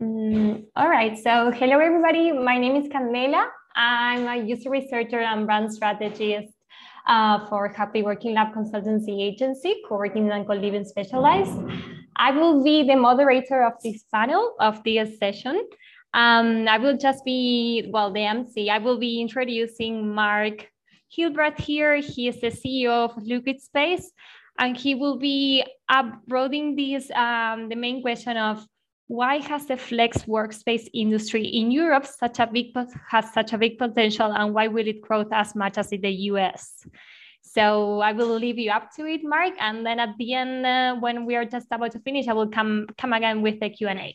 [0.00, 2.30] Mm, all right, so hello everybody.
[2.30, 3.48] My name is Candela.
[3.74, 6.52] I'm a user researcher and brand strategist
[7.08, 11.58] uh, for Happy Working Lab Consultancy Agency, co-working and co-living specialized.
[12.14, 15.68] I will be the moderator of this panel, of this session.
[16.14, 18.70] Um, I will just be, well, the MC.
[18.70, 20.70] I will be introducing Mark
[21.08, 21.96] Hildreth here.
[21.96, 24.12] He is the CEO of Liquid Space,
[24.60, 28.64] and he will be uploading this, um, the main question of
[29.08, 32.76] why has the flex workspace industry in Europe such a big
[33.08, 36.10] has such a big potential and why will it grow as much as in the
[36.32, 36.86] US?
[37.40, 40.96] So I will leave you up to it, Mark, and then at the end, uh,
[40.96, 43.88] when we are just about to finish, I will come come again with the Q
[43.88, 44.14] and A.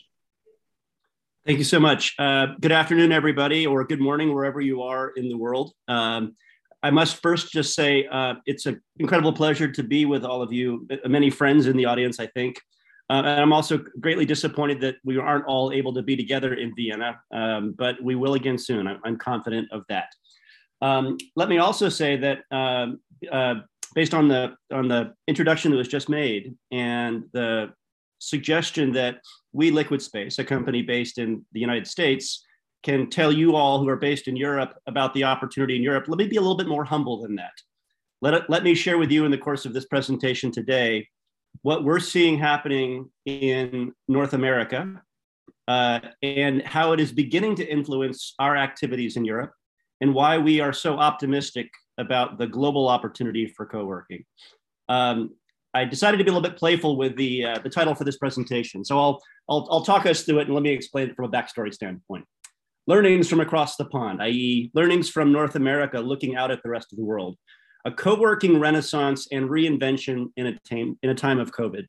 [1.46, 2.14] Thank you so much.
[2.20, 5.74] Uh, good afternoon, everybody, or good morning, wherever you are in the world.
[5.88, 6.36] Um,
[6.84, 10.54] I must first just say uh, it's an incredible pleasure to be with all of
[10.54, 12.62] you, many friends in the audience, I think.
[13.10, 16.74] Uh, and I'm also greatly disappointed that we aren't all able to be together in
[16.76, 18.88] Vienna, um, but we will again soon.
[18.88, 20.08] I'm, I'm confident of that.
[20.82, 23.00] Um, let me also say that um,
[23.32, 23.56] uh,
[23.94, 27.74] based on the on the introduction that was just made and the
[28.20, 32.46] suggestion that we Liquid Space, a company based in the United States,
[32.84, 36.06] can tell you all who are based in Europe about the opportunity in Europe.
[36.08, 37.54] Let me be a little bit more humble than that.
[38.22, 41.08] Let, it, let me share with you in the course of this presentation today
[41.62, 45.02] what we're seeing happening in North America
[45.68, 49.54] uh, and how it is beginning to influence our activities in Europe
[50.02, 54.26] and why we are so optimistic about the global opportunity for co-working.
[54.90, 55.36] Um,
[55.74, 58.18] I decided to be a little bit playful with the, uh, the title for this
[58.18, 58.84] presentation.
[58.84, 61.30] So I'll, I'll, I'll talk us through it and let me explain it from a
[61.30, 62.26] backstory standpoint.
[62.86, 64.70] Learnings from across the pond, i.e.
[64.74, 67.38] learnings from North America looking out at the rest of the world
[67.86, 71.86] a co-working renaissance and reinvention in a, time, in a time of COVID.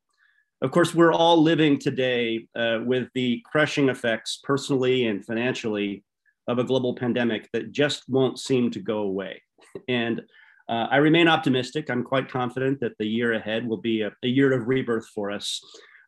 [0.62, 6.02] Of course, we're all living today uh, with the crushing effects personally and financially
[6.48, 9.42] of a global pandemic that just won't seem to go away.
[9.88, 10.20] And
[10.68, 11.90] uh, I remain optimistic.
[11.90, 15.30] I'm quite confident that the year ahead will be a, a year of rebirth for
[15.30, 15.60] us.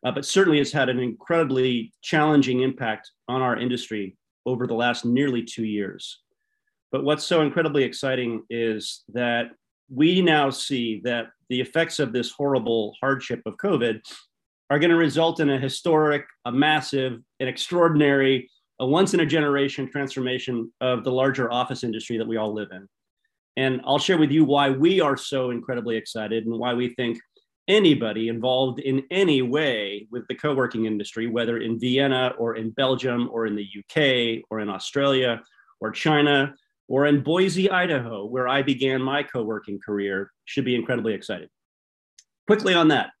[0.05, 4.15] Uh, but certainly, it's had an incredibly challenging impact on our industry
[4.45, 6.21] over the last nearly two years.
[6.91, 9.47] But what's so incredibly exciting is that
[9.89, 14.01] we now see that the effects of this horrible hardship of COVID
[14.69, 18.49] are going to result in a historic, a massive, an extraordinary,
[18.79, 22.69] a once in a generation transformation of the larger office industry that we all live
[22.71, 22.87] in.
[23.55, 27.17] And I'll share with you why we are so incredibly excited and why we think
[27.67, 32.69] anybody involved in any way with the co working industry, whether in Vienna or in
[32.71, 35.41] Belgium or in the UK or in Australia
[35.79, 36.53] or China
[36.87, 41.49] or in Boise, Idaho, where I began my co working career, should be incredibly excited.
[42.47, 43.11] Quickly on that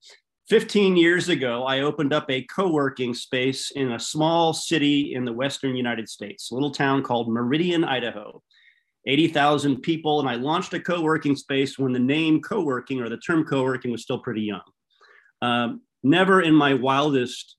[0.49, 5.25] 15 years ago, I opened up a co working space in a small city in
[5.25, 8.41] the Western United States, a little town called Meridian, Idaho.
[9.05, 13.07] 80,000 people, and I launched a co working space when the name co working or
[13.07, 14.61] the term co working was still pretty young.
[15.41, 17.55] Um, never in my wildest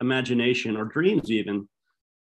[0.00, 1.68] imagination or dreams, even,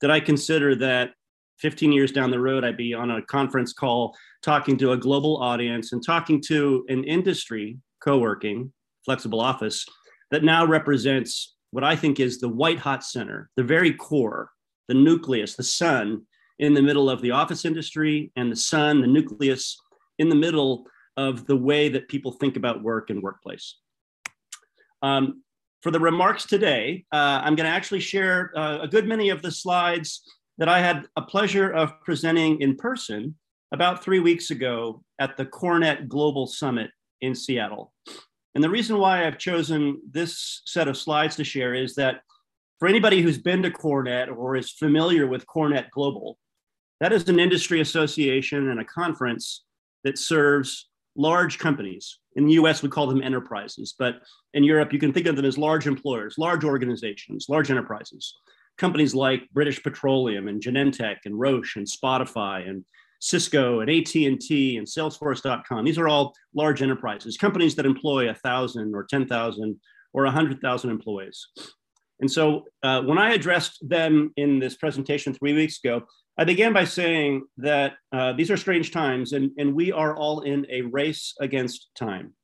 [0.01, 1.13] did I consider that
[1.59, 5.39] 15 years down the road, I'd be on a conference call talking to a global
[5.39, 8.73] audience and talking to an industry co working,
[9.05, 9.85] flexible office
[10.31, 14.51] that now represents what I think is the white hot center, the very core,
[14.89, 16.23] the nucleus, the sun
[16.59, 19.77] in the middle of the office industry, and the sun, the nucleus
[20.19, 23.77] in the middle of the way that people think about work and workplace.
[25.03, 25.43] Um,
[25.83, 29.43] for the remarks today, uh, I'm going to actually share uh, a good many of
[29.43, 30.23] the slides
[30.59, 33.35] that I had a pleasure of presenting in person
[33.73, 36.91] about three weeks ago at the CoreNet Global Summit
[37.21, 37.93] in Seattle.
[38.55, 42.23] And the reason why I've chosen this set of slides to share is that
[42.79, 46.39] for anybody who's been to CoreNet or is familiar with CoreNet Global,
[47.01, 49.65] that is an industry association and a conference
[50.05, 52.19] that serves large companies.
[52.37, 54.23] In the US, we call them enterprises, but
[54.55, 58.35] in Europe, you can think of them as large employers, large organizations, large enterprises
[58.79, 62.85] companies like British Petroleum and Genentech and Roche and Spotify and
[63.21, 65.85] Cisco and AT&T and Salesforce.com.
[65.85, 69.81] These are all large enterprises, companies that employ a thousand or 10,000
[70.13, 71.47] or 100,000 employees.
[72.21, 76.07] And so uh, when I addressed them in this presentation three weeks ago,
[76.39, 80.41] I began by saying that uh, these are strange times and, and we are all
[80.41, 82.35] in a race against time.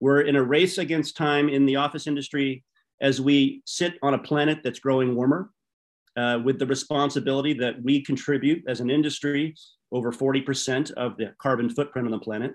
[0.00, 2.64] We're in a race against time in the office industry
[3.00, 5.50] as we sit on a planet that's growing warmer
[6.16, 9.54] uh, with the responsibility that we contribute as an industry
[9.92, 12.54] over 40% of the carbon footprint on the planet.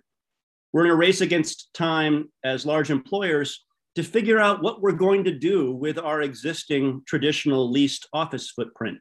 [0.71, 3.65] We're in a race against time as large employers
[3.95, 8.97] to figure out what we're going to do with our existing traditional leased office footprint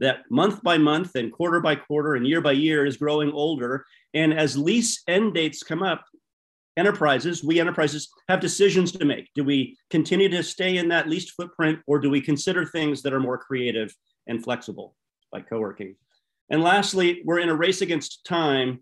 [0.00, 3.84] that month by month and quarter by quarter and year by year is growing older.
[4.12, 6.04] And as lease end dates come up,
[6.76, 9.28] enterprises, we enterprises have decisions to make.
[9.34, 13.12] Do we continue to stay in that leased footprint or do we consider things that
[13.12, 13.94] are more creative
[14.26, 14.94] and flexible,
[15.32, 15.96] like co working?
[16.50, 18.80] And lastly, we're in a race against time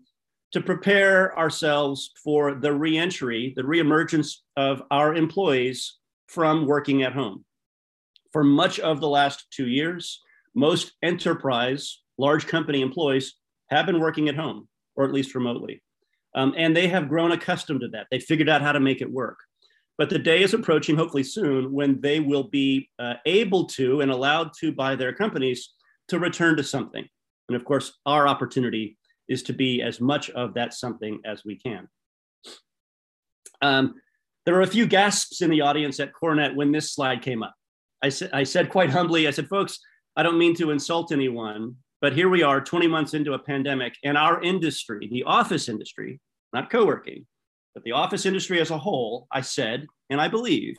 [0.51, 5.97] to prepare ourselves for the reentry, the reemergence of our employees
[6.27, 7.45] from working at home.
[8.31, 10.21] For much of the last two years,
[10.55, 13.35] most enterprise, large company employees
[13.69, 15.82] have been working at home, or at least remotely.
[16.35, 18.07] Um, and they have grown accustomed to that.
[18.09, 19.39] They figured out how to make it work.
[19.97, 24.11] But the day is approaching, hopefully soon, when they will be uh, able to and
[24.11, 25.73] allowed to by their companies
[26.07, 27.07] to return to something.
[27.47, 28.97] And of course, our opportunity
[29.29, 31.87] is to be as much of that something as we can.
[33.61, 33.95] Um,
[34.45, 37.53] there were a few gasps in the audience at CoreNet when this slide came up.
[38.01, 39.79] I, sa- I said quite humbly, I said, folks,
[40.17, 43.95] I don't mean to insult anyone, but here we are 20 months into a pandemic,
[44.03, 46.19] and our industry, the office industry,
[46.51, 47.25] not co working,
[47.73, 50.75] but the office industry as a whole, I said, and I believe,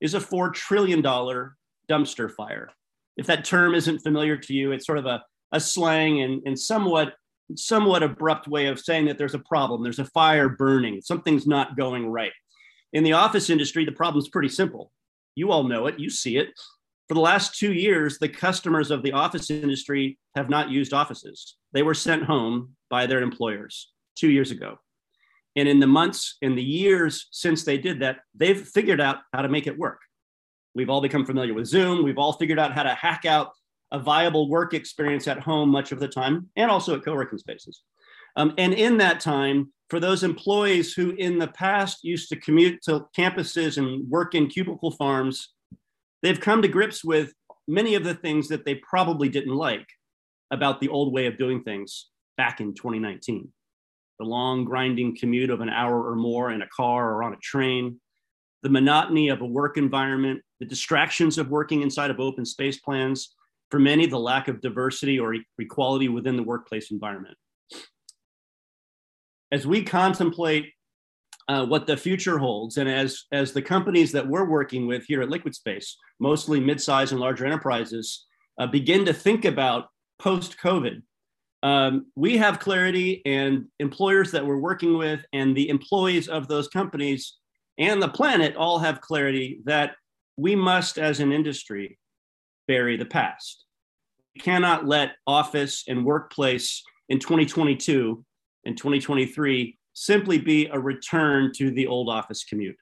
[0.00, 2.70] is a $4 trillion dumpster fire.
[3.18, 5.22] If that term isn't familiar to you, it's sort of a,
[5.52, 7.12] a slang and, and somewhat
[7.54, 11.76] somewhat abrupt way of saying that there's a problem, there's a fire burning, something's not
[11.76, 12.32] going right.
[12.94, 14.92] In the office industry, the problem's pretty simple.
[15.34, 16.48] You all know it, you see it.
[17.08, 21.56] For the last two years, the customers of the office industry have not used offices.
[21.72, 24.78] They were sent home by their employers two years ago.
[25.56, 29.40] And in the months, in the years since they did that, they've figured out how
[29.40, 30.00] to make it work.
[30.74, 32.04] We've all become familiar with Zoom.
[32.04, 33.52] We've all figured out how to hack out
[33.90, 37.82] a viable work experience at home much of the time and also at co-working spaces.
[38.36, 42.82] Um, and in that time, for those employees who in the past used to commute
[42.82, 45.54] to campuses and work in cubicle farms,
[46.22, 47.32] they've come to grips with
[47.66, 49.86] many of the things that they probably didn't like
[50.50, 52.06] about the old way of doing things
[52.36, 53.52] back in 2019.
[54.18, 57.38] The long grinding commute of an hour or more in a car or on a
[57.42, 58.00] train,
[58.62, 63.34] the monotony of a work environment, the distractions of working inside of open space plans,
[63.70, 67.36] for many, the lack of diversity or equality within the workplace environment.
[69.52, 70.72] As we contemplate
[71.48, 75.22] uh, what the future holds, and as, as the companies that we're working with here
[75.22, 78.26] at Liquid Space, mostly mid-sized and larger enterprises,
[78.58, 79.86] uh, begin to think about
[80.18, 81.02] post-COVID,
[81.62, 86.68] um, we have clarity and employers that we're working with and the employees of those
[86.68, 87.38] companies
[87.78, 89.92] and the planet all have clarity that
[90.36, 91.98] we must, as an industry,
[92.66, 93.64] bury the past.
[94.34, 98.24] We cannot let office and workplace in 2022
[98.64, 102.76] and 2023 simply be a return to the old office commute.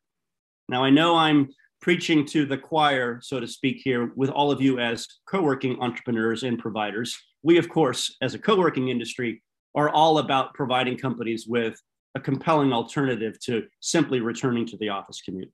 [0.69, 1.49] Now, I know I'm
[1.81, 5.81] preaching to the choir, so to speak, here with all of you as co working
[5.81, 7.17] entrepreneurs and providers.
[7.43, 9.43] We, of course, as a co working industry,
[9.75, 11.81] are all about providing companies with
[12.15, 15.53] a compelling alternative to simply returning to the office commute.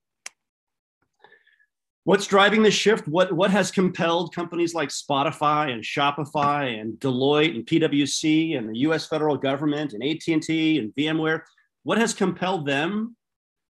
[2.05, 3.07] What's driving the shift?
[3.07, 8.79] What, what has compelled companies like Spotify and Shopify and Deloitte and PwC and the
[8.79, 11.43] US federal government and AT&T and VMware?
[11.85, 13.17] What has compelled them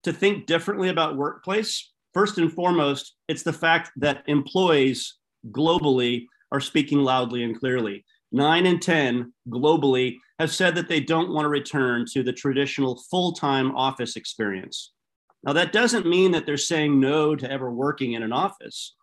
[0.04, 1.90] to think differently about workplace?
[2.14, 5.16] First and foremost, it's the fact that employees
[5.50, 8.04] globally are speaking loudly and clearly.
[8.30, 13.02] Nine in 10 globally have said that they don't want to return to the traditional
[13.10, 14.92] full time office experience.
[15.42, 18.94] Now, that doesn't mean that they're saying no to ever working in an office,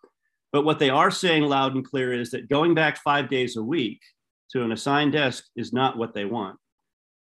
[0.51, 3.63] but what they are saying loud and clear is that going back five days a
[3.63, 3.99] week
[4.51, 6.57] to an assigned desk is not what they want.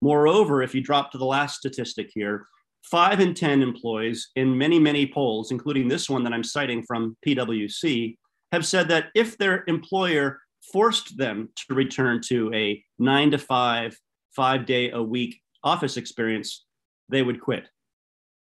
[0.03, 2.47] Moreover, if you drop to the last statistic here,
[2.83, 7.17] five in 10 employees in many, many polls, including this one that I'm citing from
[7.27, 8.17] PwC,
[8.53, 10.41] have said that if their employer
[10.73, 13.97] forced them to return to a nine to five,
[14.35, 16.65] five day a week office experience,
[17.09, 17.69] they would quit.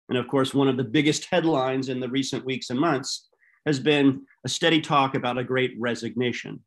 [0.08, 3.28] And of course, one of the biggest headlines in the recent weeks and months
[3.66, 6.60] has been a steady talk about a great resignation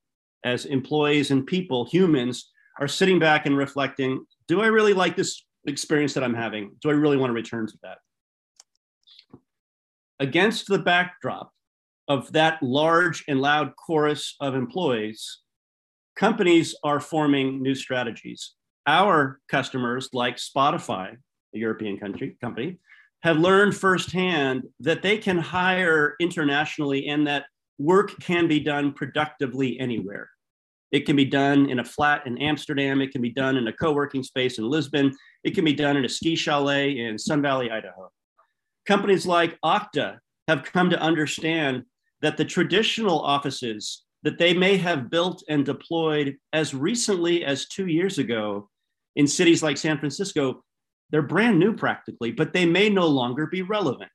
[0.43, 5.45] as employees and people, humans, are sitting back and reflecting do I really like this
[5.65, 6.75] experience that I'm having?
[6.81, 7.99] Do I really want to return to that?
[10.19, 11.53] Against the backdrop
[12.09, 15.39] of that large and loud chorus of employees,
[16.17, 18.55] companies are forming new strategies.
[18.85, 21.15] Our customers, like Spotify,
[21.55, 22.79] a European country company,
[23.23, 27.45] have learned firsthand that they can hire internationally and that
[27.77, 30.29] work can be done productively anywhere.
[30.91, 33.01] It can be done in a flat in Amsterdam.
[33.01, 35.13] It can be done in a co working space in Lisbon.
[35.43, 38.11] It can be done in a ski chalet in Sun Valley, Idaho.
[38.85, 41.83] Companies like Okta have come to understand
[42.21, 47.87] that the traditional offices that they may have built and deployed as recently as two
[47.87, 48.69] years ago
[49.15, 50.63] in cities like San Francisco,
[51.11, 54.11] they're brand new practically, but they may no longer be relevant.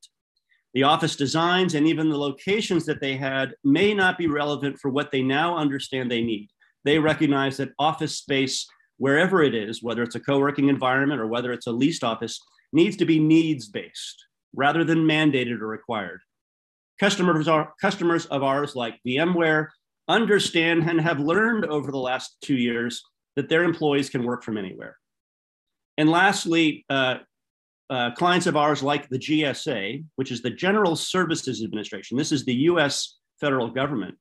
[0.74, 4.90] The office designs and even the locations that they had may not be relevant for
[4.90, 6.50] what they now understand they need.
[6.84, 8.66] They recognize that office space,
[8.98, 12.40] wherever it is, whether it's a co working environment or whether it's a leased office,
[12.72, 16.20] needs to be needs based rather than mandated or required.
[17.00, 19.68] Customers, are, customers of ours like VMware
[20.08, 23.02] understand and have learned over the last two years
[23.34, 24.96] that their employees can work from anywhere.
[25.98, 27.16] And lastly, uh,
[27.88, 32.44] uh, clients of ours like the GSA, which is the General Services Administration, this is
[32.44, 34.16] the US federal government,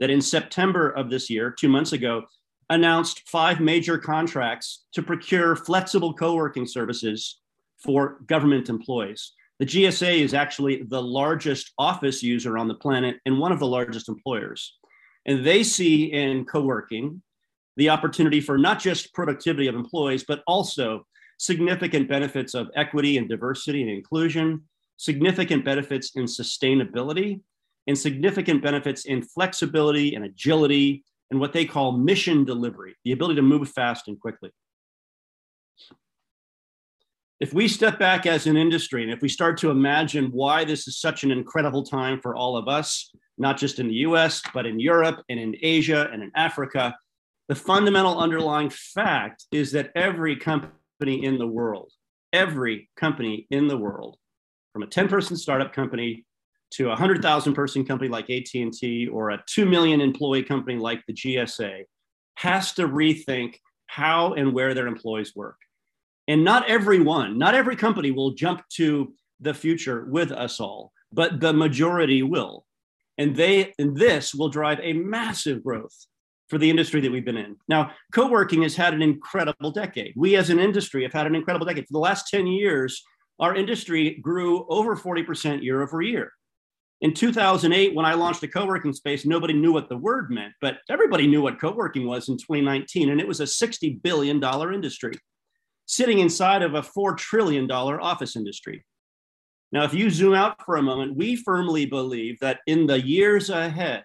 [0.00, 2.24] that in September of this year, two months ago,
[2.70, 7.40] announced five major contracts to procure flexible co working services
[7.82, 9.32] for government employees.
[9.58, 13.66] The GSA is actually the largest office user on the planet and one of the
[13.66, 14.78] largest employers.
[15.26, 17.22] And they see in co working
[17.76, 21.06] the opportunity for not just productivity of employees, but also
[21.40, 24.62] significant benefits of equity and diversity and inclusion,
[24.98, 27.40] significant benefits in sustainability,
[27.86, 33.36] and significant benefits in flexibility and agility and what they call mission delivery, the ability
[33.36, 34.50] to move fast and quickly.
[37.40, 40.86] If we step back as an industry and if we start to imagine why this
[40.86, 44.66] is such an incredible time for all of us, not just in the US, but
[44.66, 46.94] in Europe and in Asia and in Africa,
[47.48, 50.74] the fundamental underlying fact is that every company
[51.08, 51.92] in the world,
[52.32, 54.16] every company in the world,
[54.72, 56.24] from a 10 person startup company
[56.72, 61.12] to a 100,000 person company like AT&T or a 2 million employee company like the
[61.12, 61.82] GSA
[62.36, 65.56] has to rethink how and where their employees work.
[66.28, 71.40] And not everyone, not every company will jump to the future with us all, but
[71.40, 72.64] the majority will.
[73.18, 76.06] And they and this will drive a massive growth
[76.50, 77.56] for the industry that we've been in.
[77.68, 80.12] Now, co-working has had an incredible decade.
[80.16, 81.86] We as an industry have had an incredible decade.
[81.86, 83.02] For the last 10 years,
[83.38, 86.32] our industry grew over 40% year over year.
[87.00, 90.78] In 2008, when I launched a co-working space, nobody knew what the word meant, but
[90.90, 94.42] everybody knew what co-working was in 2019, and it was a $60 billion
[94.74, 95.14] industry
[95.86, 98.84] sitting inside of a $4 trillion office industry.
[99.72, 103.50] Now, if you zoom out for a moment, we firmly believe that in the years
[103.50, 104.02] ahead,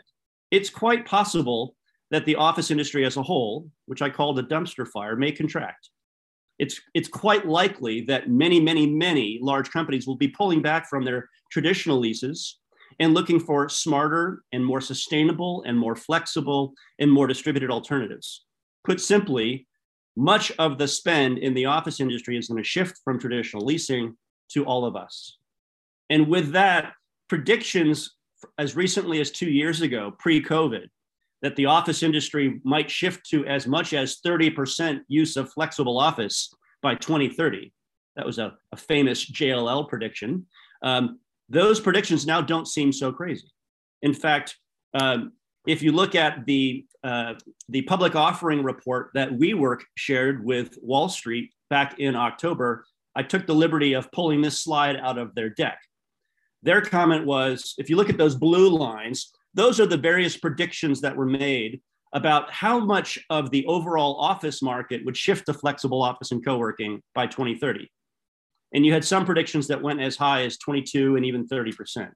[0.52, 1.75] it's quite possible
[2.15, 5.89] that the office industry as a whole, which I call the dumpster fire, may contract.
[6.60, 11.03] It's, it's quite likely that many, many, many large companies will be pulling back from
[11.03, 12.60] their traditional leases
[13.01, 18.45] and looking for smarter and more sustainable and more flexible and more distributed alternatives.
[18.86, 19.67] Put simply,
[20.15, 24.15] much of the spend in the office industry is going to shift from traditional leasing
[24.53, 25.38] to all of us.
[26.10, 26.93] And with that,
[27.27, 28.15] predictions
[28.57, 30.88] as recently as two years ago, pre COVID,
[31.46, 36.52] that the office industry might shift to as much as 30% use of flexible office
[36.82, 37.72] by 2030.
[38.16, 40.48] That was a, a famous JLL prediction.
[40.82, 43.46] Um, those predictions now don't seem so crazy.
[44.02, 44.58] In fact,
[44.96, 45.34] um,
[45.68, 47.36] if you look at the uh,
[47.70, 53.46] the public offering report that WeWork shared with Wall Street back in October, I took
[53.46, 55.78] the liberty of pulling this slide out of their deck.
[56.64, 61.01] Their comment was if you look at those blue lines, those are the various predictions
[61.01, 61.81] that were made
[62.13, 66.57] about how much of the overall office market would shift to flexible office and co
[66.57, 67.89] working by 2030.
[68.74, 72.12] And you had some predictions that went as high as 22 and even 30%.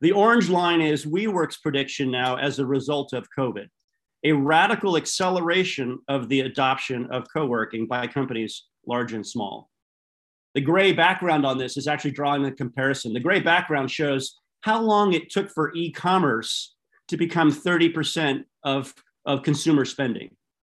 [0.00, 3.66] The orange line is WeWork's prediction now as a result of COVID,
[4.24, 9.68] a radical acceleration of the adoption of co working by companies large and small.
[10.54, 13.12] The gray background on this is actually drawing a comparison.
[13.12, 16.74] The gray background shows how long it took for e-commerce
[17.08, 18.94] to become 30% of,
[19.26, 20.30] of consumer spending.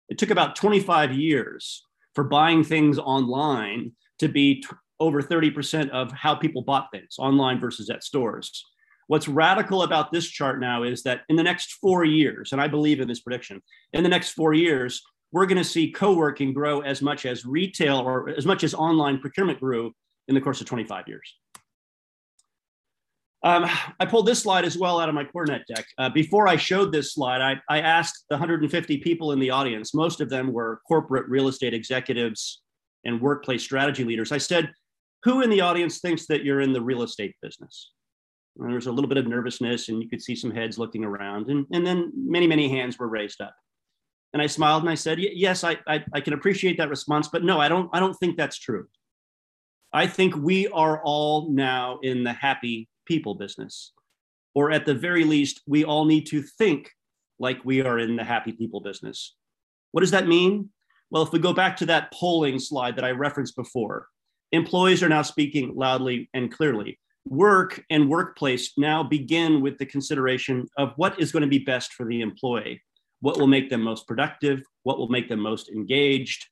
[0.08, 1.82] It took about 25 years
[2.14, 4.68] for buying things online to be t-
[5.00, 8.64] over 30% of how people bought things online versus at stores.
[9.06, 12.68] What's radical about this chart now is that in the next four years, and I
[12.68, 13.62] believe in this prediction,
[13.92, 17.98] in the next four years, we're going to see co-working grow as much as retail
[17.98, 19.92] or as much as online procurement grew
[20.28, 21.34] in the course of 25 years.
[23.44, 23.66] Um,
[24.00, 25.84] I pulled this slide as well out of my CoreNet deck.
[25.98, 29.92] Uh, before I showed this slide, I, I, asked the 150 people in the audience,
[29.92, 32.62] most of them were corporate real estate executives
[33.04, 34.32] and workplace strategy leaders.
[34.32, 34.72] I said,
[35.24, 37.90] who in the audience thinks that you're in the real estate business?
[38.56, 41.04] And there was a little bit of nervousness and you could see some heads looking
[41.04, 43.54] around and, and then many, many hands were raised up.
[44.32, 47.44] And I smiled and I said, yes, I, I, I can appreciate that response, but
[47.44, 48.86] no, I don't, I don't think that's true.
[49.92, 53.92] I think we are all now in the happy people business.
[54.54, 56.90] or at the very least, we all need to think
[57.38, 59.34] like we are in the happy people business.
[59.92, 60.70] What does that mean?
[61.10, 64.08] Well, if we go back to that polling slide that I referenced before,
[64.52, 66.98] employees are now speaking loudly and clearly.
[67.26, 71.92] Work and workplace now begin with the consideration of what is going to be best
[71.94, 72.82] for the employee,
[73.20, 76.46] what will make them most productive, what will make them most engaged.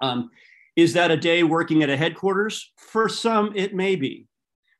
[0.00, 0.30] Um,
[0.76, 2.72] is that a day working at a headquarters?
[2.76, 4.27] For some, it may be.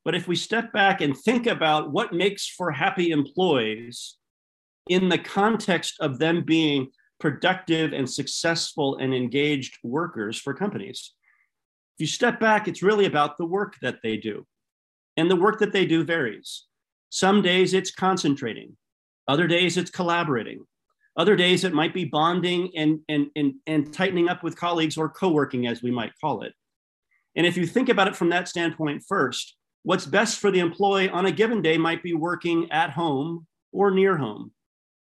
[0.08, 4.16] But if we step back and think about what makes for happy employees
[4.88, 6.88] in the context of them being
[7.20, 11.12] productive and successful and engaged workers for companies,
[11.94, 14.46] if you step back, it's really about the work that they do.
[15.18, 16.64] And the work that they do varies.
[17.10, 18.78] Some days it's concentrating,
[19.28, 20.64] other days it's collaborating,
[21.18, 25.10] other days it might be bonding and, and, and, and tightening up with colleagues or
[25.10, 26.54] co working, as we might call it.
[27.36, 31.08] And if you think about it from that standpoint first, what's best for the employee
[31.08, 34.52] on a given day might be working at home or near home.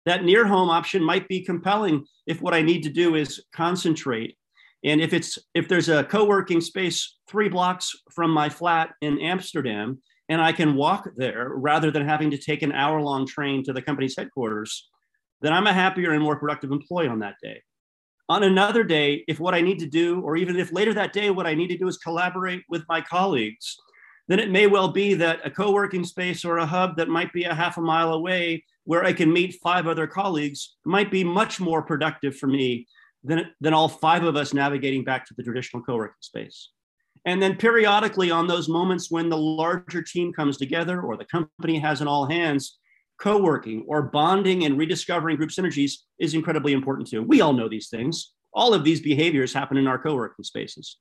[0.06, 4.38] That near home option might be compelling if what I need to do is concentrate.
[4.84, 10.02] And if it's if there's a co-working space three blocks from my flat in Amsterdam,
[10.28, 13.82] and I can walk there rather than having to take an hour-long train to the
[13.82, 14.90] company's headquarters,
[15.42, 17.62] then I'm a happier and more productive employee on that day.
[18.30, 21.30] On another day, if what I need to do, or even if later that day,
[21.32, 23.78] what I need to do is collaborate with my colleagues,
[24.28, 27.34] then it may well be that a co working space or a hub that might
[27.34, 31.24] be a half a mile away where I can meet five other colleagues might be
[31.24, 32.88] much more productive for me
[33.24, 36.70] than, than all five of us navigating back to the traditional co working space.
[37.26, 41.78] And then periodically, on those moments when the larger team comes together or the company
[41.80, 42.80] has an all hands,
[43.20, 47.22] co working or bonding and rediscovering group synergies is incredibly important too.
[47.22, 48.34] We all know these things.
[48.54, 50.98] All of these behaviors happen in our co working spaces.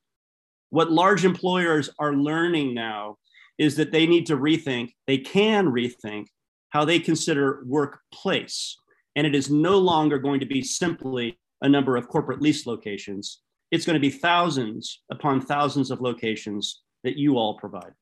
[0.71, 3.17] What large employers are learning now
[3.59, 6.27] is that they need to rethink, they can rethink
[6.71, 8.77] how they consider workplace.
[9.17, 13.41] And it is no longer going to be simply a number of corporate lease locations.
[13.71, 17.93] It's going to be thousands upon thousands of locations that you all provide.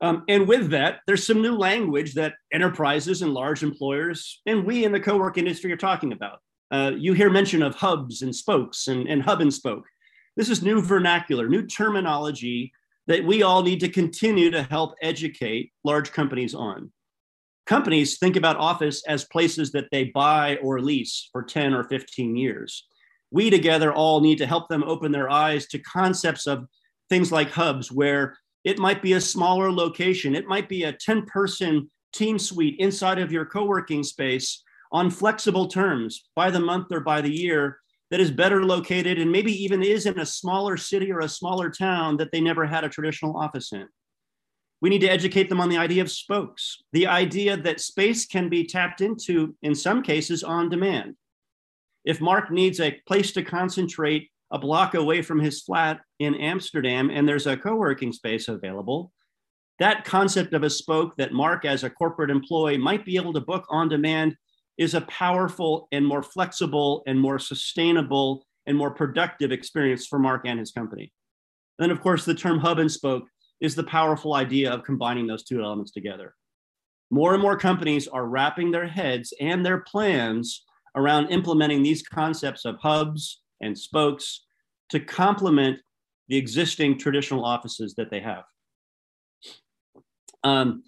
[0.00, 4.84] Um, and with that, there's some new language that enterprises and large employers and we
[4.84, 6.38] in the co-work industry are talking about.
[6.70, 9.84] Uh, you hear mention of hubs and spokes and, and hub and spoke.
[10.36, 12.72] This is new vernacular, new terminology
[13.06, 16.92] that we all need to continue to help educate large companies on.
[17.66, 22.36] Companies think about office as places that they buy or lease for 10 or 15
[22.36, 22.86] years.
[23.30, 26.66] We together all need to help them open their eyes to concepts of
[27.08, 30.34] things like hubs where it might be a smaller location.
[30.34, 35.10] It might be a 10 person team suite inside of your co working space on
[35.10, 37.78] flexible terms by the month or by the year
[38.10, 41.70] that is better located and maybe even is in a smaller city or a smaller
[41.70, 43.86] town that they never had a traditional office in.
[44.80, 48.48] We need to educate them on the idea of spokes, the idea that space can
[48.48, 51.16] be tapped into in some cases on demand.
[52.04, 57.10] If Mark needs a place to concentrate a block away from his flat in Amsterdam
[57.10, 59.12] and there's a co working space available,
[59.78, 63.40] that concept of a spoke that Mark, as a corporate employee, might be able to
[63.40, 64.36] book on demand
[64.78, 70.42] is a powerful and more flexible and more sustainable and more productive experience for Mark
[70.44, 71.12] and his company.
[71.78, 73.24] And then, of course, the term hub and spoke
[73.60, 76.34] is the powerful idea of combining those two elements together.
[77.10, 80.64] More and more companies are wrapping their heads and their plans
[80.94, 84.44] around implementing these concepts of hubs and spokes
[84.90, 85.80] to complement
[86.28, 88.44] the existing traditional offices that they have.
[90.44, 90.82] Um,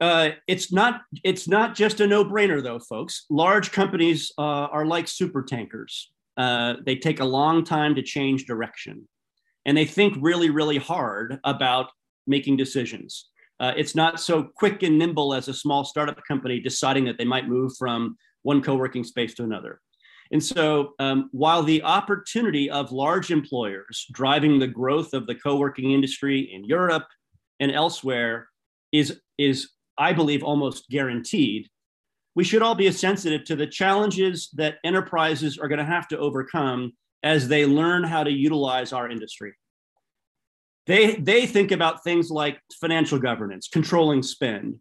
[0.00, 3.24] uh, it's not it's not just a no-brainer though, folks.
[3.30, 6.12] Large companies uh, are like super tankers.
[6.36, 9.08] Uh, they take a long time to change direction,
[9.66, 11.90] and they think really, really hard about
[12.26, 13.28] making decisions.
[13.60, 17.24] Uh, it's not so quick and nimble as a small startup company deciding that they
[17.24, 19.80] might move from one co-working space to another.
[20.30, 25.56] And so, um, while the opportunity of large employers driving the growth of the co
[25.56, 27.06] working industry in Europe
[27.60, 28.48] and elsewhere
[28.92, 31.68] is, is, I believe, almost guaranteed,
[32.34, 36.18] we should all be sensitive to the challenges that enterprises are going to have to
[36.18, 39.54] overcome as they learn how to utilize our industry.
[40.86, 44.76] They, they think about things like financial governance, controlling spend.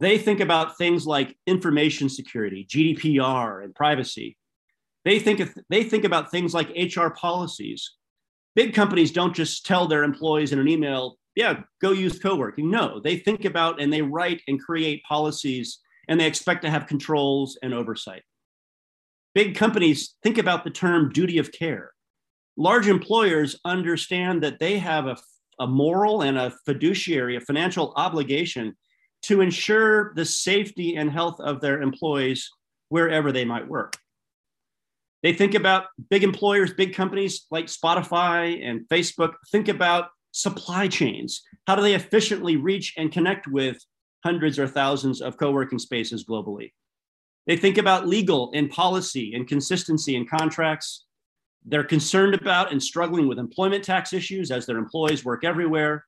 [0.00, 4.36] They think about things like information security, GDPR, and privacy.
[5.04, 7.92] They think if they think about things like HR policies.
[8.56, 12.70] Big companies don't just tell their employees in an email, yeah, go use co-working.
[12.70, 16.86] No, they think about and they write and create policies and they expect to have
[16.86, 18.22] controls and oversight.
[19.34, 21.92] Big companies think about the term duty of care.
[22.56, 25.16] Large employers understand that they have a
[25.58, 28.74] a moral and a fiduciary, a financial obligation
[29.22, 32.50] to ensure the safety and health of their employees
[32.88, 33.96] wherever they might work.
[35.22, 41.42] They think about big employers, big companies like Spotify and Facebook, think about supply chains.
[41.66, 43.78] How do they efficiently reach and connect with
[44.24, 46.72] hundreds or thousands of co working spaces globally?
[47.46, 51.06] They think about legal and policy and consistency in contracts.
[51.64, 56.04] They're concerned about and struggling with employment tax issues as their employees work everywhere.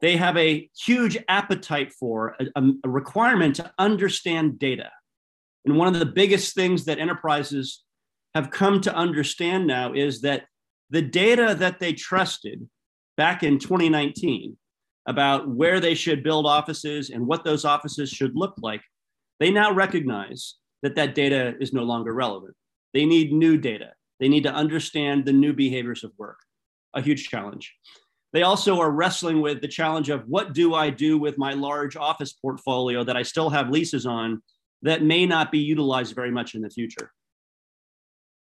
[0.00, 4.90] They have a huge appetite for a, a requirement to understand data.
[5.66, 7.84] And one of the biggest things that enterprises
[8.34, 10.46] have come to understand now is that
[10.90, 12.68] the data that they trusted
[13.16, 14.56] back in 2019
[15.06, 18.82] about where they should build offices and what those offices should look like,
[19.40, 22.54] they now recognize that that data is no longer relevant.
[22.92, 23.92] They need new data.
[24.20, 26.38] They need to understand the new behaviors of work,
[26.94, 27.74] a huge challenge.
[28.32, 31.96] They also are wrestling with the challenge of what do I do with my large
[31.96, 34.42] office portfolio that I still have leases on
[34.82, 37.12] that may not be utilized very much in the future.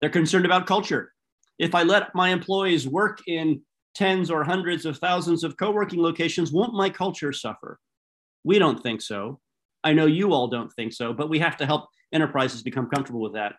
[0.00, 1.12] They're concerned about culture.
[1.59, 3.62] If I let my employees work in
[3.99, 7.81] tens or hundreds of thousands of co working locations, won't my culture suffer?
[8.45, 9.41] We don't think so.
[9.83, 13.21] I know you all don't think so, but we have to help enterprises become comfortable
[13.21, 13.57] with that.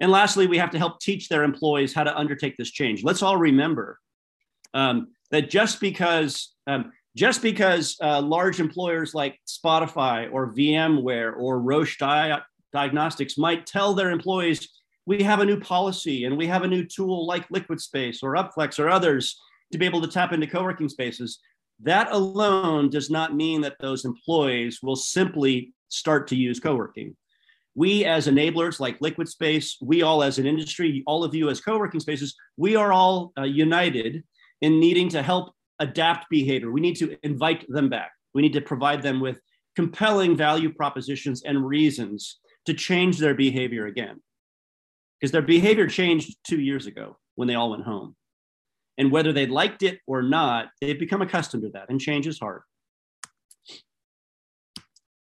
[0.00, 3.02] And lastly, we have to help teach their employees how to undertake this change.
[3.02, 3.98] Let's all remember
[4.74, 11.58] um, that just because um, just because uh, large employers like Spotify or VMware or
[11.60, 12.40] Roche Di-
[12.72, 14.68] Diagnostics might tell their employees,
[15.04, 18.34] we have a new policy and we have a new tool like Liquid Space or
[18.34, 19.40] Upflex or others
[19.72, 21.38] to be able to tap into co working spaces.
[21.80, 27.16] That alone does not mean that those employees will simply start to use co working.
[27.74, 31.60] We, as enablers like Liquid Space, we all as an industry, all of you as
[31.60, 34.24] co working spaces, we are all uh, united
[34.60, 36.72] in needing to help adapt behavior.
[36.72, 38.10] We need to invite them back.
[38.34, 39.40] We need to provide them with
[39.76, 44.20] compelling value propositions and reasons to change their behavior again.
[45.20, 48.16] Because their behavior changed two years ago when they all went home.
[48.98, 52.38] And whether they liked it or not, they've become accustomed to that, and change is
[52.38, 52.62] hard.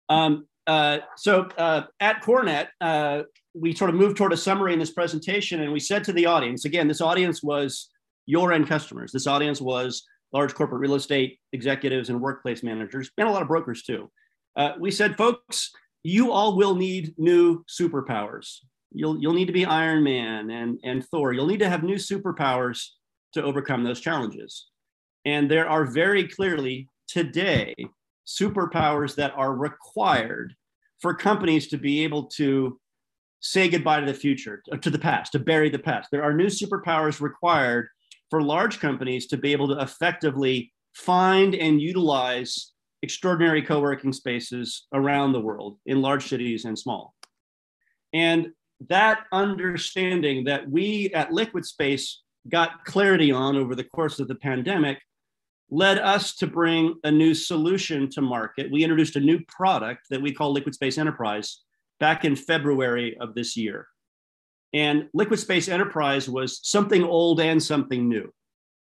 [0.10, 3.24] Um, uh, so uh, at CoreNet, uh,
[3.54, 6.26] we sort of moved toward a summary in this presentation, and we said to the
[6.26, 7.90] audience again, this audience was
[8.26, 9.12] your end customers.
[9.12, 13.48] This audience was large corporate real estate executives and workplace managers, and a lot of
[13.48, 14.12] brokers too.
[14.56, 15.72] Uh, we said, folks,
[16.04, 18.60] you all will need new superpowers.
[18.92, 21.34] You'll, you'll need to be Iron Man and, and Thor.
[21.34, 22.90] You'll need to have new superpowers
[23.34, 24.70] to overcome those challenges.
[25.26, 27.74] And there are very clearly today
[28.28, 30.56] superpowers that are required
[31.02, 32.80] for companies to be able to
[33.42, 36.10] say goodbye to the future, uh, to the past, to bury the past.
[36.12, 37.90] There are new superpowers required
[38.30, 44.88] for large companies to be able to effectively find and utilize extraordinary co working spaces
[44.94, 47.14] around the world in large cities and small.
[48.14, 48.52] And
[48.90, 54.36] that understanding that we at Liquid Space got clarity on over the course of the
[54.36, 55.00] pandemic
[55.70, 58.72] led us to bring a new solution to market.
[58.72, 61.62] We introduced a new product that we call Liquid Space Enterprise
[62.00, 63.88] back in February of this year.
[64.74, 68.32] And Liquid Space Enterprise was something old and something new.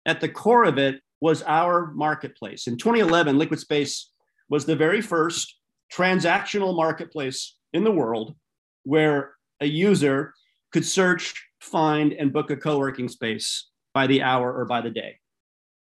[0.07, 2.67] At the core of it was our marketplace.
[2.67, 4.11] In 2011, Liquid Space
[4.49, 5.57] was the very first
[5.93, 8.35] transactional marketplace in the world
[8.83, 10.35] where a user
[10.73, 14.91] could search find and book a co working space by the hour or by the
[14.91, 15.19] day.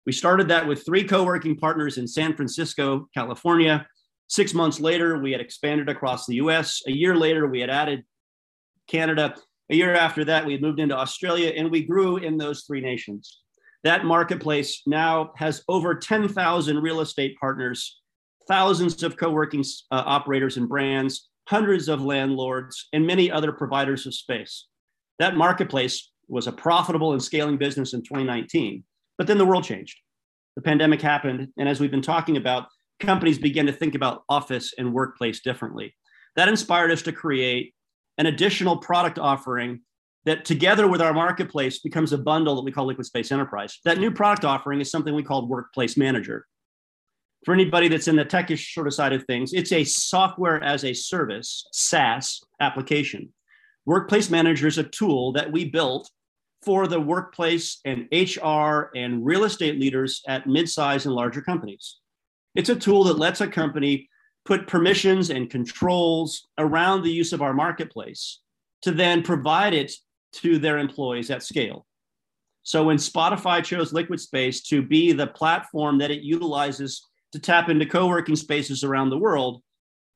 [0.05, 3.87] We started that with three co working partners in San Francisco, California.
[4.27, 6.81] Six months later, we had expanded across the US.
[6.87, 8.03] A year later, we had added
[8.87, 9.35] Canada.
[9.69, 12.81] A year after that, we had moved into Australia and we grew in those three
[12.81, 13.39] nations.
[13.83, 18.01] That marketplace now has over 10,000 real estate partners,
[18.47, 24.05] thousands of co working uh, operators and brands, hundreds of landlords, and many other providers
[24.05, 24.67] of space.
[25.19, 28.83] That marketplace was a profitable and scaling business in 2019.
[29.17, 29.99] But then the world changed.
[30.55, 31.49] The pandemic happened.
[31.57, 32.67] And as we've been talking about,
[32.99, 35.95] companies began to think about office and workplace differently.
[36.35, 37.73] That inspired us to create
[38.17, 39.81] an additional product offering
[40.25, 43.79] that together with our marketplace becomes a bundle that we call Liquid Space Enterprise.
[43.83, 46.45] That new product offering is something we call Workplace Manager.
[47.43, 50.85] For anybody that's in the techish sort of side of things, it's a software as
[50.85, 53.33] a service, SaaS application.
[53.85, 56.09] Workplace Manager is a tool that we built
[56.61, 61.97] for the workplace and HR and real estate leaders at midsize and larger companies.
[62.55, 64.09] It's a tool that lets a company
[64.45, 68.39] put permissions and controls around the use of our marketplace
[68.83, 69.91] to then provide it
[70.33, 71.85] to their employees at scale.
[72.63, 77.67] So when Spotify chose Liquid Space to be the platform that it utilizes to tap
[77.67, 79.61] into co-working spaces around the world,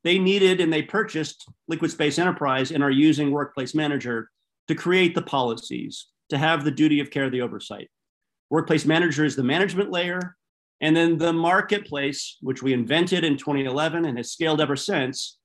[0.04, 4.30] they needed and they purchased Liquid Space Enterprise and are using Workplace Manager
[4.68, 7.90] to create the policies, to have the duty of care, the oversight.
[8.50, 10.36] Workplace Manager is the management layer.
[10.80, 15.38] And then the marketplace, which we invented in 2011 and has scaled ever since,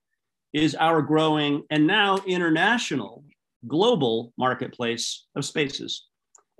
[0.52, 3.24] is our growing and now international
[3.66, 6.06] global marketplace of spaces.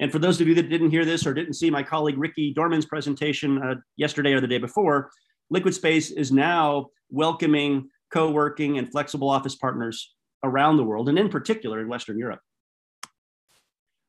[0.00, 2.54] And for those of you that didn't hear this or didn't see my colleague Ricky
[2.54, 5.10] Dorman's presentation uh, yesterday or the day before,
[5.52, 11.18] Liquid Space is now welcoming co working and flexible office partners around the world, and
[11.18, 12.40] in particular in Western Europe.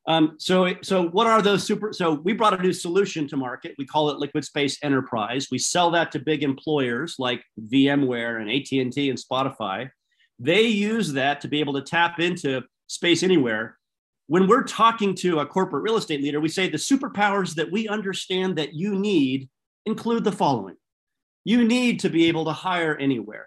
[0.06, 1.92] Um, so, so what are those super?
[1.92, 3.74] So we brought a new solution to market.
[3.78, 5.48] We call it Liquid Space Enterprise.
[5.50, 9.90] We sell that to big employers like VMware and AT and T and Spotify.
[10.38, 13.78] They use that to be able to tap into space anywhere.
[14.26, 17.88] When we're talking to a corporate real estate leader, we say the superpowers that we
[17.88, 19.48] understand that you need
[19.86, 20.76] include the following:
[21.44, 23.46] you need to be able to hire anywhere.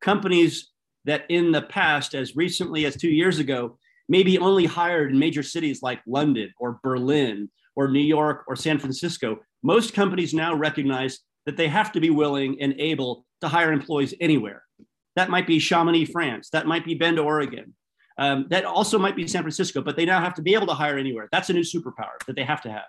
[0.00, 0.70] Companies
[1.04, 5.42] that in the past, as recently as two years ago, maybe only hired in major
[5.42, 11.20] cities like London or Berlin or New York or San Francisco, most companies now recognize
[11.46, 14.62] that they have to be willing and able to hire employees anywhere.
[15.16, 16.48] That might be Chamonix, France.
[16.50, 17.74] That might be Bend, Oregon.
[18.18, 20.74] Um, that also might be San Francisco, but they now have to be able to
[20.74, 21.28] hire anywhere.
[21.32, 22.84] That's a new superpower that they have to have.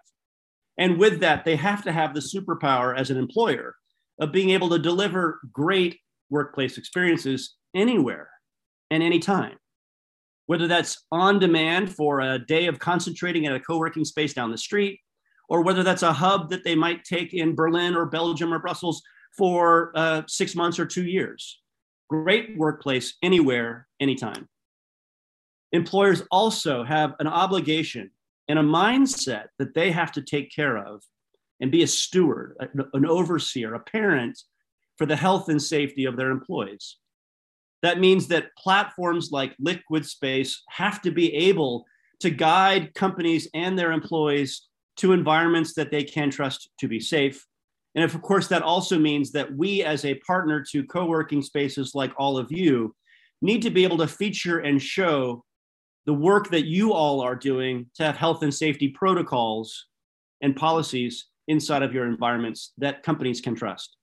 [0.78, 3.76] And with that, they have to have the superpower as an employer
[4.20, 6.00] of being able to deliver great
[6.30, 8.30] workplace experiences anywhere
[8.92, 9.58] and anytime
[10.46, 14.52] whether that's on demand for a day of concentrating at a co working space down
[14.52, 15.00] the street,
[15.50, 19.02] or whether that's a hub that they might take in Berlin or Belgium or Brussels
[19.38, 21.60] for uh, six months or two years.
[22.10, 24.48] Great workplace anywhere, anytime.
[25.72, 28.12] Employers also have an obligation
[28.48, 31.02] and a mindset that they have to take care of
[31.64, 32.58] and be a steward,
[32.94, 34.38] an overseer, a parent
[34.98, 36.98] for the health and safety of their employees.
[37.84, 41.86] That means that platforms like Liquid Space have to be able
[42.20, 47.48] to guide companies and their employees to environments that they can trust to be safe.
[47.96, 51.42] And if, of course, that also means that we, as a partner to co working
[51.42, 52.94] spaces like all of you,
[53.42, 55.46] need to be able to feature and show
[56.06, 59.86] the work that you all are doing to have health and safety protocols
[60.42, 63.96] and policies inside of your environments that companies can trust.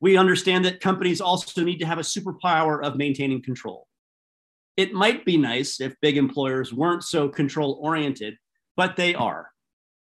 [0.00, 3.86] We understand that companies also need to have a superpower of maintaining control.
[4.76, 8.34] It might be nice if big employers weren't so control oriented,
[8.76, 9.50] but they are.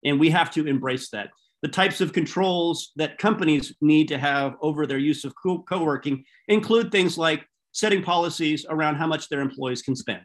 [0.04, 1.30] And we have to embrace that.
[1.62, 6.24] The types of controls that companies need to have over their use of co working
[6.46, 10.22] include things like setting policies around how much their employees can spend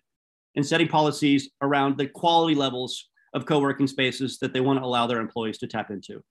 [0.56, 4.86] and setting policies around the quality levels of co working spaces that they want to
[4.86, 6.24] allow their employees to tap into.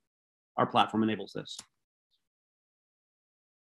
[0.57, 1.57] Our platform enables this.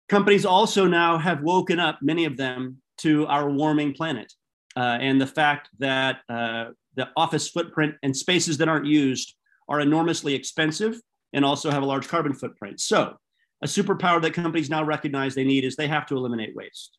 [0.09, 4.33] Companies also now have woken up, many of them, to our warming planet
[4.77, 9.35] uh, and the fact that uh, the office footprint and spaces that aren't used
[9.69, 11.01] are enormously expensive
[11.33, 12.81] and also have a large carbon footprint.
[12.81, 13.17] So,
[13.63, 16.99] a superpower that companies now recognize they need is they have to eliminate waste.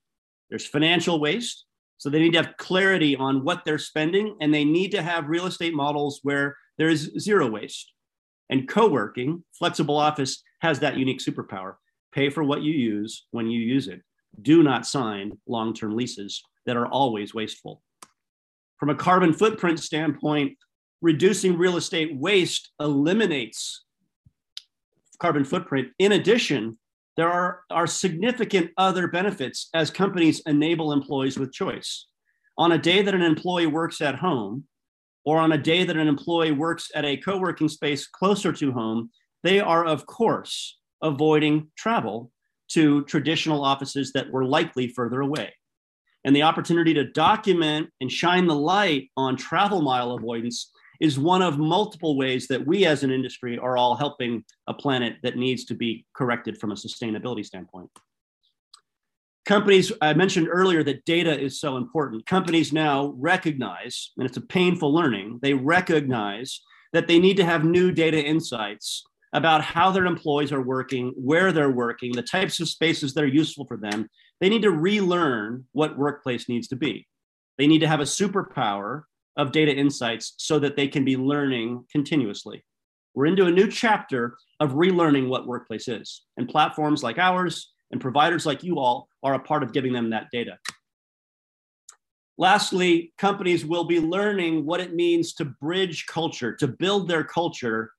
[0.49, 1.65] There's financial waste,
[1.97, 5.29] so they need to have clarity on what they're spending, and they need to have
[5.29, 7.93] real estate models where there is zero waste.
[8.49, 11.75] And co working, flexible office has that unique superpower.
[12.13, 14.01] Pay for what you use when you use it.
[14.41, 17.81] Do not sign long term leases that are always wasteful.
[18.77, 20.57] From a carbon footprint standpoint,
[21.01, 23.83] reducing real estate waste eliminates
[25.19, 25.89] carbon footprint.
[25.97, 26.77] In addition,
[27.17, 32.07] there are, are significant other benefits as companies enable employees with choice.
[32.57, 34.65] On a day that an employee works at home,
[35.25, 38.71] or on a day that an employee works at a co working space closer to
[38.71, 39.09] home,
[39.43, 42.31] they are, of course, avoiding travel
[42.69, 45.53] to traditional offices that were likely further away.
[46.23, 51.41] And the opportunity to document and shine the light on travel mile avoidance is one
[51.41, 55.65] of multiple ways that we as an industry are all helping a planet that needs
[55.65, 57.89] to be corrected from a sustainability standpoint.
[59.45, 62.25] Companies, I mentioned earlier that data is so important.
[62.25, 67.63] Companies now recognize, and it's a painful learning, they recognize that they need to have
[67.63, 72.67] new data insights about how their employees are working, where they're working, the types of
[72.67, 74.09] spaces that are useful for them.
[74.41, 77.07] They need to relearn what workplace needs to be.
[77.57, 79.03] They need to have a superpower
[79.37, 82.63] of data insights so that they can be learning continuously.
[83.13, 88.01] We're into a new chapter of relearning what workplace is, and platforms like ours and
[88.01, 90.57] providers like you all are a part of giving them that data.
[92.37, 97.91] Lastly, companies will be learning what it means to bridge culture, to build their culture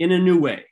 [0.00, 0.64] in a new way.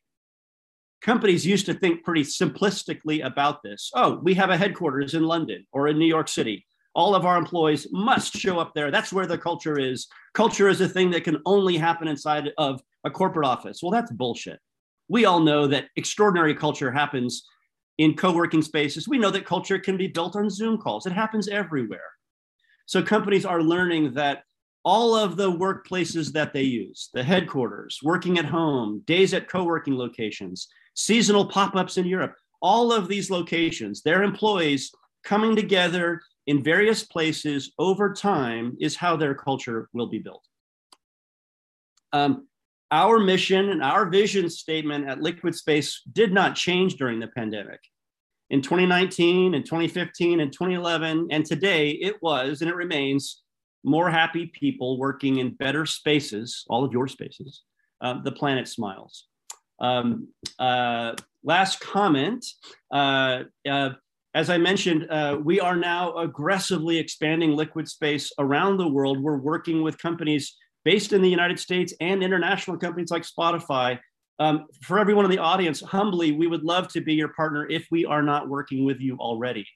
[1.00, 3.90] Companies used to think pretty simplistically about this.
[3.94, 6.66] Oh, we have a headquarters in London or in New York City.
[6.94, 8.90] All of our employees must show up there.
[8.90, 10.08] That's where the culture is.
[10.34, 13.80] Culture is a thing that can only happen inside of a corporate office.
[13.82, 14.58] Well, that's bullshit.
[15.08, 17.44] We all know that extraordinary culture happens
[17.98, 19.08] in co working spaces.
[19.08, 22.10] We know that culture can be built on Zoom calls, it happens everywhere.
[22.86, 24.42] So companies are learning that
[24.84, 29.64] all of the workplaces that they use, the headquarters, working at home, days at co
[29.64, 34.90] working locations, seasonal pop ups in Europe, all of these locations, their employees
[35.24, 40.44] coming together in various places over time is how their culture will be built.
[42.12, 42.48] Um,
[42.90, 47.80] our mission and our vision statement at Liquid Space did not change during the pandemic
[48.50, 53.42] in 2019 and 2015 and 2011 and today it was and it remains
[53.84, 57.62] more happy people working in better spaces all of your spaces
[58.02, 59.26] uh, the planet smiles
[59.80, 62.44] um, uh, last comment
[62.92, 63.90] uh, uh
[64.34, 69.38] as i mentioned uh, we are now aggressively expanding liquid space around the world we're
[69.38, 73.98] working with companies based in the united states and international companies like spotify
[74.40, 77.86] um, for everyone in the audience, humbly, we would love to be your partner if
[77.90, 79.66] we are not working with you already.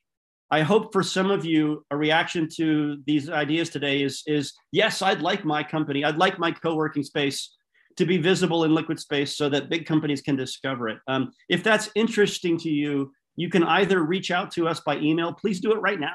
[0.51, 5.03] I hope for some of you, a reaction to these ideas today is, is yes,
[5.03, 7.55] I'd like my company, I'd like my co working space
[7.97, 10.99] to be visible in liquid space so that big companies can discover it.
[11.09, 15.33] Um, if that's interesting to you, you can either reach out to us by email,
[15.33, 16.15] please do it right now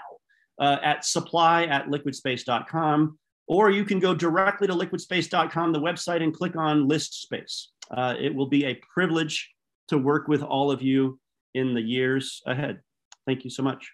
[0.60, 6.34] uh, at supply at liquidspace.com, or you can go directly to liquidspace.com, the website, and
[6.34, 7.70] click on list space.
[7.92, 9.50] Uh, it will be a privilege
[9.88, 11.20] to work with all of you
[11.54, 12.82] in the years ahead.
[13.26, 13.92] Thank you so much.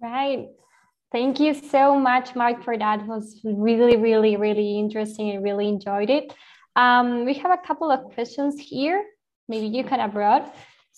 [0.00, 0.48] Right.
[1.12, 3.00] Thank you so much, Mark, for that.
[3.00, 5.32] It was really, really, really interesting.
[5.32, 6.32] I really enjoyed it.
[6.76, 9.04] Um, we have a couple of questions here.
[9.48, 10.50] Maybe you can abroad.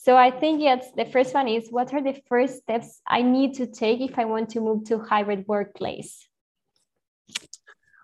[0.03, 3.55] So I think yes, the first one is what are the first steps I need
[3.55, 6.27] to take if I want to move to hybrid workplace?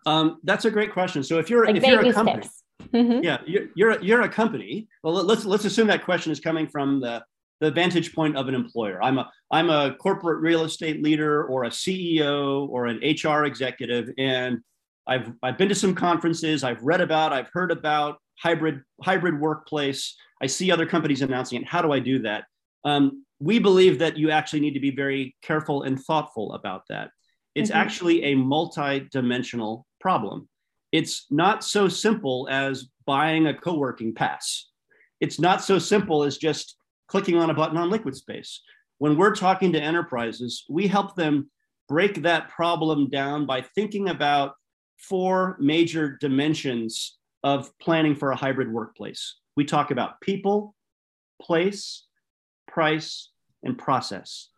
[0.06, 1.24] Um, that's a great question.
[1.24, 2.48] So if you're like if you're a company.
[2.94, 3.24] Mm-hmm.
[3.24, 4.86] Yeah, you're, you're a, you're a company.
[5.02, 7.24] Well, let's let's assume that question is coming from the
[7.58, 9.02] the vantage point of an employer.
[9.02, 14.08] I'm a I'm a corporate real estate leader or a CEO or an HR executive,
[14.16, 14.58] and
[15.08, 16.62] I've I've been to some conferences.
[16.62, 17.32] I've read about.
[17.32, 20.14] I've heard about hybrid hybrid workplace.
[20.40, 21.68] I see other companies announcing it.
[21.68, 22.44] How do I do that?
[22.84, 27.10] Um, we believe that you actually need to be very careful and thoughtful about that.
[27.54, 27.80] It's mm-hmm.
[27.80, 30.48] actually a multi-dimensional problem.
[30.92, 34.68] It's not so simple as buying a co working pass.
[35.20, 36.76] It's not so simple as just
[37.08, 38.62] clicking on a button on Liquid Space.
[38.98, 41.50] When we're talking to enterprises, we help them
[41.88, 44.54] break that problem down by thinking about
[44.98, 49.36] four major dimensions of planning for a hybrid workplace.
[49.58, 50.76] We talk about people,
[51.42, 52.04] place,
[52.68, 53.32] price,
[53.64, 54.50] and process.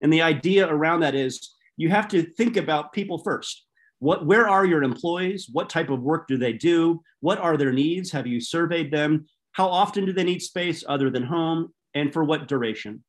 [0.00, 3.64] And the idea around that is you have to think about people first.
[3.98, 5.48] What where are your employees?
[5.52, 7.02] What type of work do they do?
[7.18, 8.12] What are their needs?
[8.12, 9.26] Have you surveyed them?
[9.50, 11.74] How often do they need space other than home?
[11.92, 13.02] And for what duration?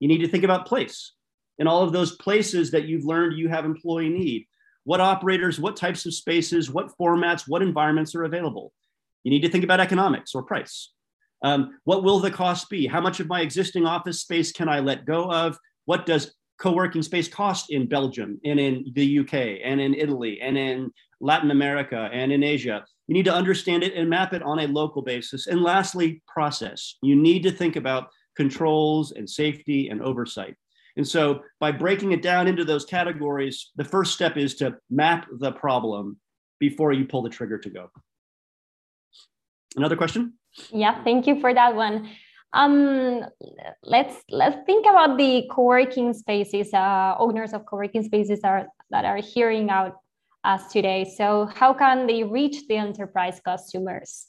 [0.00, 1.12] You need to think about place.
[1.60, 4.48] In all of those places that you've learned you have employee need.
[4.82, 8.72] What operators what types of spaces what formats what environments are available
[9.26, 10.92] you need to think about economics or price
[11.42, 14.80] um, what will the cost be how much of my existing office space can i
[14.80, 19.80] let go of what does co-working space cost in Belgium and in the UK and
[19.80, 22.84] in Italy and in Latin America and in Asia.
[23.08, 25.46] You need to understand it and map it on a local basis.
[25.46, 26.96] And lastly, process.
[27.02, 30.56] You need to think about controls and safety and oversight.
[30.96, 35.26] And so by breaking it down into those categories, the first step is to map
[35.30, 36.18] the problem
[36.58, 37.90] before you pull the trigger to go.
[39.76, 40.34] Another question?
[40.72, 42.08] Yeah, thank you for that one.
[42.52, 43.24] Um,
[43.82, 46.72] let's let's think about the co-working spaces.
[46.72, 49.96] Uh, owners of co-working spaces are that are hearing out
[50.44, 51.04] us today.
[51.04, 54.26] So how can they reach the enterprise customers?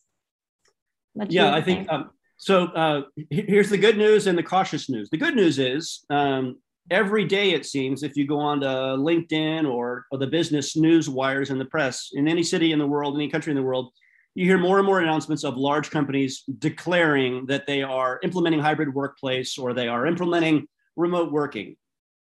[1.29, 2.65] yeah, I think, think um, so.
[2.65, 5.09] Uh, here's the good news and the cautious news.
[5.09, 6.57] The good news is um,
[6.89, 11.09] every day it seems if you go on to LinkedIn or, or the business news
[11.09, 13.91] wires in the press in any city in the world, any country in the world,
[14.37, 18.93] you hear more and more announcements of large companies declaring that they are implementing hybrid
[18.93, 21.75] workplace or they are implementing remote working.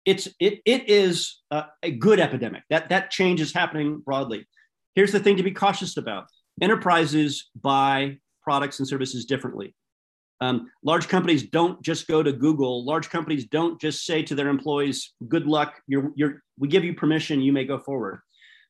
[0.05, 2.63] It's it it is a, a good epidemic.
[2.71, 4.47] That that change is happening broadly.
[4.95, 6.25] Here's the thing to be cautious about:
[6.59, 9.75] enterprises buy products and services differently.
[10.41, 12.85] Um, large companies don't just go to Google.
[12.85, 15.75] Large companies don't just say to their employees, "Good luck.
[15.85, 17.39] You're, you're, we give you permission.
[17.39, 18.21] You may go forward."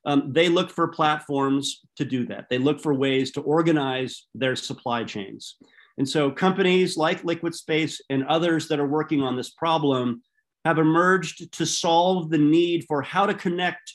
[0.10, 2.48] Um, they look for platforms to do that.
[2.50, 5.58] They look for ways to organize their supply chains.
[6.00, 10.24] And so, companies like Liquid Space and others that are working on this problem
[10.66, 13.94] have emerged to solve the need for how to connect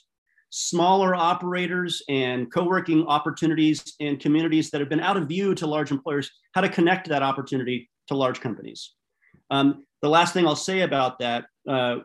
[0.51, 5.91] smaller operators and co-working opportunities in communities that have been out of view to large
[5.91, 8.93] employers, how to connect that opportunity to large companies.
[9.51, 11.97] Um, the last thing I'll say about that, uh,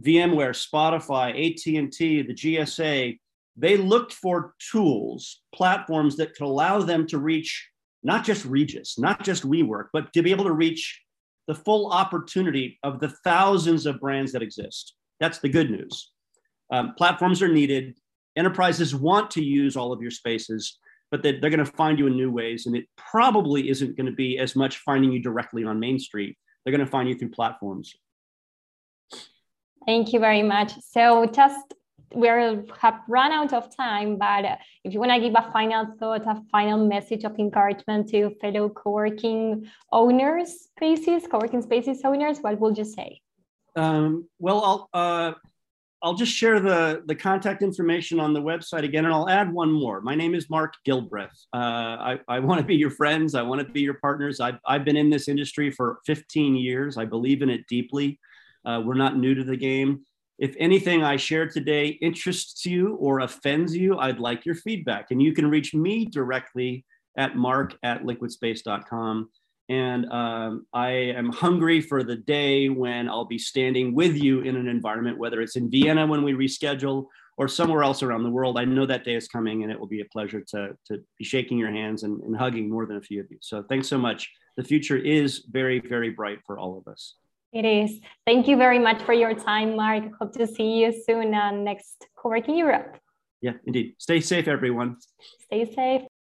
[0.00, 3.18] VMware, Spotify, AT&T, the GSA,
[3.58, 7.68] they looked for tools, platforms that could allow them to reach
[8.04, 11.02] not just Regus, not just WeWork, but to be able to reach
[11.48, 14.94] the full opportunity of the thousands of brands that exist.
[15.18, 16.12] That's the good news.
[16.70, 17.96] Um, platforms are needed.
[18.36, 20.78] Enterprises want to use all of your spaces,
[21.10, 22.66] but they, they're going to find you in new ways.
[22.66, 26.38] And it probably isn't going to be as much finding you directly on Main Street.
[26.64, 27.96] They're going to find you through platforms.
[29.86, 30.72] Thank you very much.
[30.80, 31.74] So just
[32.14, 34.44] we have run out of time, but
[34.84, 38.68] if you want to give a final thought, a final message of encouragement to fellow
[38.70, 43.20] co-working owners, spaces, co-working spaces owners, what would you say?
[43.76, 45.32] Um, well, I'll uh,
[46.00, 49.72] I'll just share the, the contact information on the website again, and I'll add one
[49.72, 50.00] more.
[50.00, 51.46] My name is Mark Gilbreath.
[51.52, 53.34] Uh, I, I want to be your friends.
[53.34, 54.38] I want to be your partners.
[54.38, 56.96] I've, I've been in this industry for 15 years.
[56.96, 58.20] I believe in it deeply.
[58.64, 60.04] Uh, we're not new to the game.
[60.38, 65.10] If anything I share today interests you or offends you, I'd like your feedback.
[65.10, 66.84] And you can reach me directly
[67.16, 69.30] at mark at liquidspace.com.
[69.68, 74.56] And um, I am hungry for the day when I'll be standing with you in
[74.56, 78.58] an environment, whether it's in Vienna when we reschedule or somewhere else around the world.
[78.58, 81.24] I know that day is coming and it will be a pleasure to, to be
[81.24, 83.38] shaking your hands and, and hugging more than a few of you.
[83.40, 84.30] So thanks so much.
[84.56, 87.14] The future is very, very bright for all of us.
[87.52, 88.00] It is.
[88.26, 90.04] Thank you very much for your time, Mark.
[90.20, 92.98] Hope to see you soon on next Co-working Europe.
[93.40, 93.94] Yeah, indeed.
[93.98, 94.96] Stay safe, everyone.
[95.46, 96.02] Stay safe.